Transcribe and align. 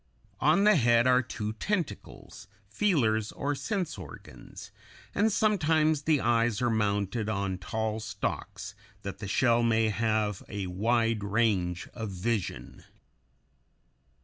On 0.39 0.63
the 0.63 0.77
head 0.77 1.05
are 1.05 1.21
two 1.21 1.53
tentacles, 1.53 2.47
feelers 2.67 3.31
or 3.33 3.53
sense 3.53 3.99
organs, 3.99 4.71
and 5.13 5.31
sometimes 5.31 6.01
the 6.01 6.19
eyes 6.19 6.59
are 6.59 6.71
mounted 6.71 7.29
on 7.29 7.59
tall 7.59 7.99
stalks, 7.99 8.73
that 9.03 9.19
the 9.19 9.27
shell 9.27 9.61
may 9.61 9.89
have 9.89 10.41
a 10.49 10.65
wide 10.65 11.23
range 11.23 11.87
of 11.93 12.09
vision. 12.09 12.83